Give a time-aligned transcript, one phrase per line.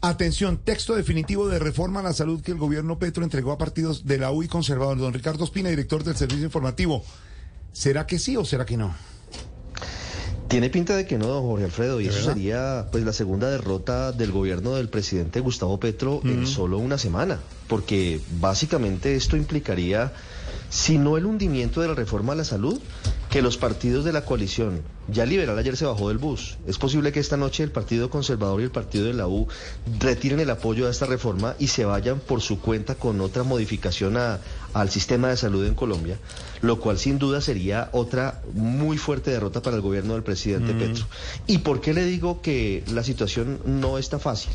[0.00, 4.04] Atención, texto definitivo de reforma a la salud que el gobierno Petro entregó a partidos
[4.06, 4.98] de la U y conservador.
[4.98, 7.02] Don Ricardo Espina, director del Servicio Informativo.
[7.72, 8.94] ¿Será que sí o será que no?
[10.48, 14.12] Tiene pinta de que no, don Jorge Alfredo, y eso sería pues la segunda derrota
[14.12, 20.12] del gobierno del presidente Gustavo Petro en solo una semana, porque básicamente esto implicaría,
[20.68, 22.80] si no el hundimiento de la reforma a la salud,
[23.34, 27.10] que los partidos de la coalición, ya liberal ayer se bajó del bus, es posible
[27.10, 29.48] que esta noche el Partido Conservador y el Partido de la U
[29.98, 34.16] retiren el apoyo a esta reforma y se vayan por su cuenta con otra modificación
[34.18, 34.38] a,
[34.72, 36.16] al sistema de salud en Colombia,
[36.62, 41.04] lo cual sin duda sería otra muy fuerte derrota para el gobierno del presidente Petro.
[41.48, 44.52] ¿Y por qué le digo que la situación no está fácil?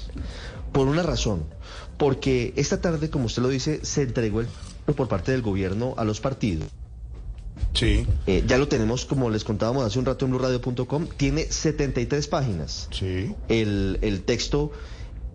[0.71, 1.43] Por una razón,
[1.97, 4.47] porque esta tarde, como usted lo dice, se entregó el
[4.95, 6.69] por parte del gobierno a los partidos.
[7.73, 8.05] Sí.
[8.27, 12.87] Eh, ya lo tenemos, como les contábamos hace un rato en blurradio.com, tiene 73 páginas.
[12.91, 13.33] Sí.
[13.47, 14.71] El, el texto.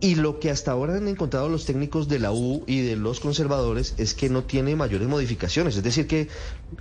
[0.00, 3.20] Y lo que hasta ahora han encontrado los técnicos de la U y de los
[3.20, 5.76] conservadores es que no tiene mayores modificaciones.
[5.76, 6.28] Es decir, que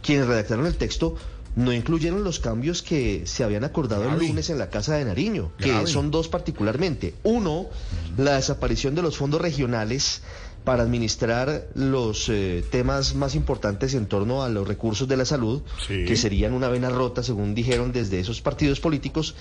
[0.02, 1.16] quienes redactaron el texto
[1.56, 5.52] no incluyeron los cambios que se habían acordado el lunes en la Casa de Nariño,
[5.58, 7.14] que son dos particularmente.
[7.24, 7.68] Uno,
[8.18, 10.22] la desaparición de los fondos regionales
[10.64, 15.62] para administrar los eh, temas más importantes en torno a los recursos de la salud,
[15.88, 16.06] Sí.
[16.06, 19.36] que serían una vena rota, según dijeron desde esos partidos políticos,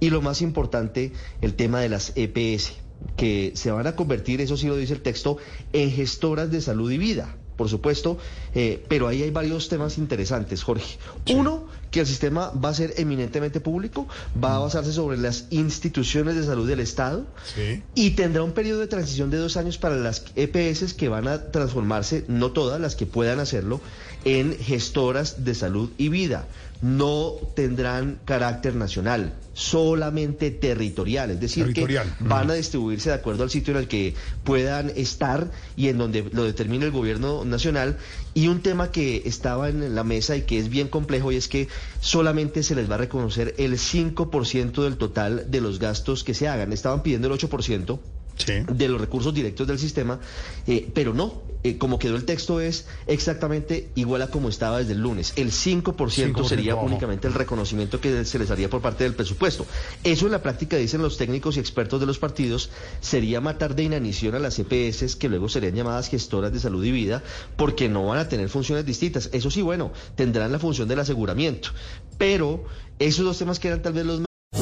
[0.00, 2.74] y lo más importante, el tema de las EPS,
[3.16, 5.38] que se van a convertir, eso sí lo dice el texto,
[5.72, 7.36] en gestoras de salud y vida.
[7.56, 8.18] Por supuesto,
[8.54, 10.98] eh, pero ahí hay varios temas interesantes, Jorge.
[11.32, 14.06] Uno, que el sistema va a ser eminentemente público,
[14.42, 17.24] va a basarse sobre las instituciones de salud del Estado,
[17.54, 17.82] Sí.
[17.94, 21.50] y tendrá un periodo de transición de dos años para las EPS que van a
[21.50, 23.80] transformarse, no todas las que puedan hacerlo,
[24.26, 26.46] en gestoras de salud y vida.
[26.82, 31.30] No tendrán carácter nacional, solamente territorial.
[31.30, 32.14] Es decir, Territorial.
[32.18, 34.14] que van a distribuirse de acuerdo al sitio en el que
[34.44, 37.96] puedan estar y en donde lo determine el gobierno nacional.
[38.34, 41.48] Y un tema que estaba en la mesa y que es bien complejo y es
[41.48, 41.68] que
[42.00, 46.48] solamente se les va a reconocer el 5% del total de los gastos que se
[46.48, 46.72] hagan.
[46.72, 47.98] Estaban pidiendo el 8%
[48.36, 48.52] Sí.
[48.70, 50.20] de los recursos directos del sistema,
[50.66, 54.92] eh, pero no, eh, como quedó el texto es exactamente igual a como estaba desde
[54.92, 55.32] el lunes.
[55.36, 59.66] El 5%, 5% sería únicamente el reconocimiento que se les haría por parte del presupuesto.
[60.04, 62.70] Eso en la práctica, dicen los técnicos y expertos de los partidos,
[63.00, 66.92] sería matar de inanición a las EPS, que luego serían llamadas gestoras de salud y
[66.92, 67.22] vida,
[67.56, 69.30] porque no van a tener funciones distintas.
[69.32, 71.70] Eso sí, bueno, tendrán la función del aseguramiento,
[72.18, 72.64] pero
[72.98, 74.25] esos dos temas que eran tal vez los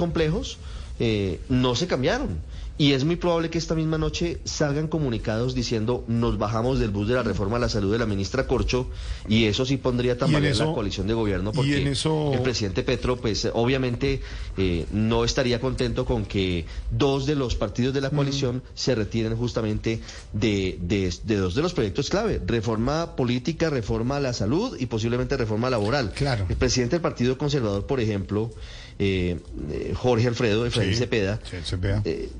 [0.00, 0.58] Complejos
[0.98, 2.40] eh, no se cambiaron.
[2.80, 7.06] Y es muy probable que esta misma noche salgan comunicados diciendo nos bajamos del bus
[7.08, 8.86] de la reforma a la salud de la ministra Corcho
[9.28, 13.18] y eso sí pondría eso- la coalición de gobierno porque en eso- el presidente Petro
[13.18, 14.22] pues obviamente
[14.56, 19.36] eh, no estaría contento con que dos de los partidos de la coalición se retiren
[19.36, 20.00] justamente
[20.32, 24.86] de, de- de dos de los proyectos clave, reforma política, reforma a la salud y
[24.86, 26.12] posiblemente reforma laboral.
[26.14, 26.46] Claro.
[26.48, 28.50] El presidente del Partido Conservador, por ejemplo,
[28.98, 29.38] eh,
[29.70, 32.00] eh, Jorge Alfredo Efraín Sí, Cepeda, sí, Cepeda.
[32.06, 32.30] eh,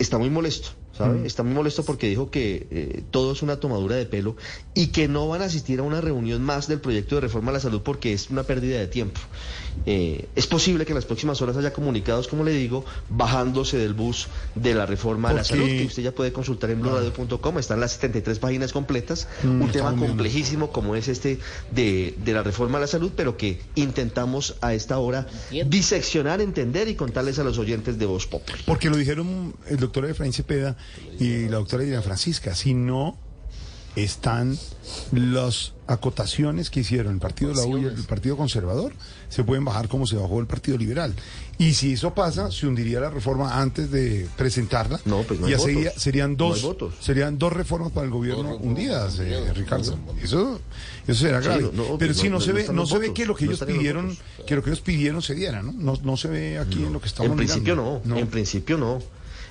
[0.00, 0.70] está muy molesto.
[0.96, 1.26] ¿Sabe?
[1.26, 4.36] Está muy molesto porque dijo que eh, todo es una tomadura de pelo
[4.74, 7.54] y que no van a asistir a una reunión más del proyecto de reforma a
[7.54, 9.20] la salud porque es una pérdida de tiempo.
[9.86, 13.94] Eh, es posible que en las próximas horas haya comunicados, como le digo, bajándose del
[13.94, 17.80] bus de la reforma a la salud, que usted ya puede consultar en blurradio.com, están
[17.80, 21.38] las 73 páginas completas, Mm, un tema complejísimo como es este
[21.70, 25.26] de, de la reforma a la salud, pero que intentamos a esta hora
[25.66, 28.62] diseccionar, entender y contarles a los oyentes de Voz Populi.
[28.66, 30.76] Porque lo dijeron el doctor Efraín Cepeda
[31.18, 32.54] y la doctora Diana Francisca.
[32.54, 33.16] Si no
[33.96, 34.58] están
[35.12, 38.92] las acotaciones que hicieron el Partido de la U y el Partido Conservador,
[39.28, 41.14] se pueden bajar como se bajó el Partido Liberal.
[41.58, 45.00] Y si eso pasa, se hundiría la reforma antes de presentarla.
[45.04, 46.02] No, pues no hay y votos.
[46.02, 46.94] serían No hay dos, votos.
[47.00, 49.98] serían dos reformas para el gobierno hundidas, eh, Ricardo.
[50.22, 50.60] Eso,
[51.06, 51.70] eso será grave.
[51.98, 53.64] Pero no, si no, no se ve, no se ve que lo que no ellos
[53.66, 54.16] pidieron,
[54.46, 55.72] que lo que ellos pidieron se diera, ¿no?
[55.72, 59.00] No, no se ve aquí en lo que estamos En principio no, en principio no.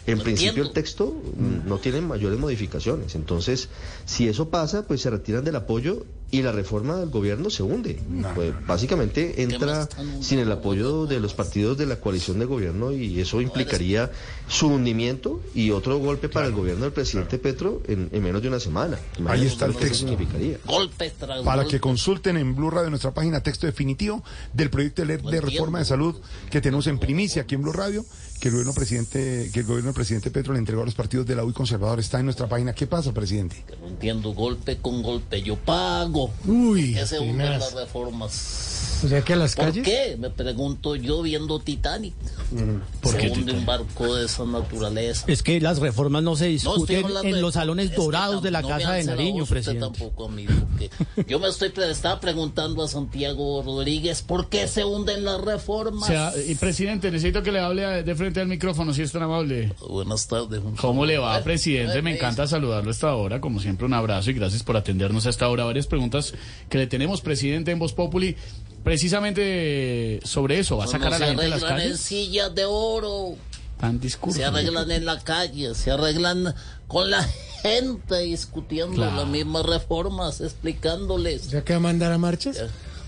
[0.07, 0.69] En No principio entiendo.
[0.69, 1.21] el texto
[1.65, 3.15] no tiene mayores modificaciones.
[3.15, 3.69] Entonces,
[4.05, 7.99] si eso pasa, pues se retiran del apoyo y la reforma del gobierno se hunde.
[8.35, 9.87] Pues, básicamente entra
[10.21, 14.11] sin el apoyo de los partidos de la coalición de gobierno y eso implicaría
[14.47, 18.47] su hundimiento y otro golpe para el gobierno del presidente Petro en, en menos de
[18.47, 18.99] una semana.
[19.27, 20.07] Ahí está el texto.
[20.07, 20.57] significaría.
[20.65, 21.71] Golpe tras Para golpe.
[21.77, 24.23] que consulten en Blue Radio nuestra página texto definitivo
[24.53, 26.15] del proyecto de ley de reforma de salud
[26.49, 28.05] que tenemos en primicia aquí en Blue Radio,
[28.39, 31.25] que el gobierno presidente, que el gobierno del presidente Petro le entregó a los partidos
[31.25, 32.73] de la U y conservador está en nuestra página.
[32.73, 33.63] ¿Qué pasa, presidente?
[33.81, 35.41] No entiendo, golpe con golpe.
[35.41, 36.18] Yo pago.
[36.45, 37.59] Uy, Que se tenaz.
[37.59, 39.01] las reformas.
[39.03, 39.83] O sea que a las ¿Por calles.
[39.85, 40.17] qué?
[40.19, 42.13] Me pregunto yo viendo Titanic.
[42.49, 45.25] Se hunde un barco de esa naturaleza.
[45.27, 48.67] Es que las reformas no se discuten en de- los salones dorados de la no
[48.69, 49.81] Casa de Nariño, voz usted presidente.
[49.85, 50.89] tampoco a mí, porque
[51.27, 56.03] yo me estoy pre- estaba preguntando a Santiago Rodríguez por qué se hunden las reformas.
[56.03, 59.11] O sea, y presidente, necesito que le hable a- de frente al micrófono, si es
[59.11, 59.73] tan amable.
[59.87, 60.61] Buenas tardes.
[60.79, 61.93] ¿Cómo le va, presidente?
[61.97, 63.39] ay, Me encanta saludarlo a esta hora.
[63.41, 65.63] Como siempre, un abrazo y gracias por atendernos a esta hora.
[65.65, 66.33] Varias preguntas
[66.69, 68.35] que le tenemos, presidente, en Voz Populi.
[68.83, 71.87] Precisamente sobre eso, ¿va a no sacar a se la gente de las arreglan en
[71.87, 72.01] calles?
[72.01, 73.35] sillas de oro.
[73.79, 74.37] Tan discurso.
[74.37, 76.53] Se arreglan en la calle, se arreglan
[76.87, 77.23] con la
[77.61, 79.15] gente discutiendo Claro.
[79.17, 81.49] las mismas reformas, explicándoles.
[81.49, 82.57] ¿Ya que va a mandar a marchas?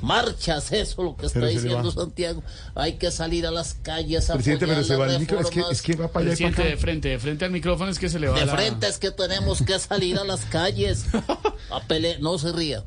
[0.01, 1.91] Marchas, eso lo que está se diciendo.
[1.91, 2.41] Santiago.
[2.73, 5.55] Hay que salir a las calles a Presidente, pero se va el micro, es que,
[5.59, 5.71] reformas.
[5.77, 8.09] es que va para allá Presidente, para de frente, de frente al micrófono es que
[8.09, 8.55] se le va De la...
[8.55, 11.05] frente es que tenemos que salir a las calles
[11.69, 12.19] a pelear.
[12.19, 12.83] No se ría.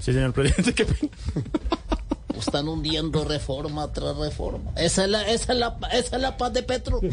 [0.00, 1.12] Sí, señor presidente, qué pena.
[2.38, 4.72] Están hundiendo reforma tras reforma.
[4.76, 7.00] Esa es la, esa es la, esa es la paz de Petro.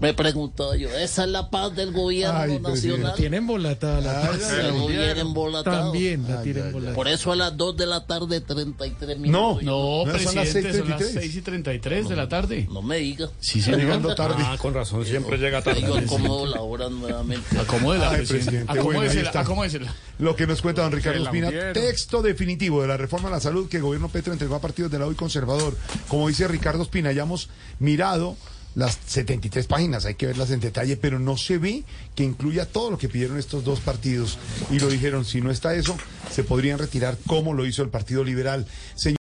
[0.00, 3.14] Me pregunto yo, esa es la paz del gobierno Ay, nacional.
[3.16, 4.52] Tienen volatada la paz.
[4.60, 5.84] El gobierno embolatado.
[5.90, 6.94] También la tienen volatada.
[6.94, 9.62] Por eso a las 2 de la tarde, 33 minutos.
[9.64, 10.04] No.
[10.04, 11.20] No, No, son las presidente, son las 6:33.
[11.20, 12.68] 6 y 33 de la tarde.
[12.70, 13.28] No me diga.
[13.40, 13.80] Sí, señor.
[13.80, 14.36] llegando tarde.
[14.38, 15.80] Ah, con razón, siempre llega tarde.
[15.80, 17.58] Yo acomodo la hora nuevamente.
[17.58, 18.44] Acomódela, Ay, presidente.
[18.50, 19.94] presidente, bueno, Acomódesela, acomódesela.
[20.20, 23.40] Lo que nos cuenta don Ricardo la Espina, texto definitivo de la reforma a la
[23.40, 25.76] salud que el gobierno Petro entregó a partidos de la U y conservador.
[26.06, 27.48] Como dice Ricardo Espina, ya hemos
[27.80, 28.36] mirado
[28.74, 31.84] las 73 páginas, hay que verlas en detalle, pero no se ve
[32.14, 34.38] que incluya todo lo que pidieron estos dos partidos.
[34.70, 35.96] Y lo dijeron, si no está eso,
[36.30, 38.66] se podrían retirar como lo hizo el Partido Liberal.
[38.94, 39.18] Señor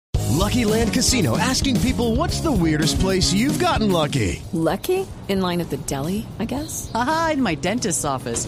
[0.45, 4.41] Lucky Land Casino asking people what's the weirdest place you've gotten lucky?
[4.53, 5.07] Lucky?
[5.27, 6.91] In line at the deli, I guess?
[6.93, 8.47] Aha, in my dentist's office.